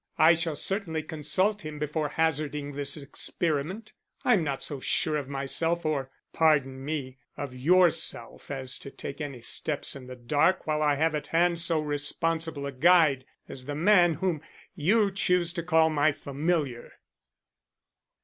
I 0.17 0.33
shall 0.33 0.55
certainly 0.55 1.03
consult 1.03 1.61
him 1.61 1.77
before 1.77 2.09
hazarding 2.09 2.71
this 2.73 2.97
experiment. 2.97 3.93
I 4.25 4.33
am 4.33 4.43
not 4.43 4.63
so 4.63 4.79
sure 4.79 5.15
of 5.15 5.29
myself 5.29 5.85
or 5.85 6.09
pardon 6.33 6.83
me 6.83 7.19
of 7.37 7.53
yourself 7.53 8.49
as 8.49 8.79
to 8.79 8.89
take 8.89 9.21
any 9.21 9.41
steps 9.43 9.95
in 9.95 10.07
the 10.07 10.15
dark 10.15 10.65
while 10.65 10.81
I 10.81 10.95
have 10.95 11.13
at 11.13 11.27
hand 11.27 11.59
so 11.59 11.79
responsible 11.79 12.65
a 12.65 12.71
guide 12.71 13.25
as 13.47 13.65
the 13.65 13.75
man 13.75 14.15
whom 14.15 14.41
you 14.73 15.11
choose 15.11 15.53
to 15.53 15.61
call 15.61 15.91
my 15.91 16.13
familiar." 16.13 16.93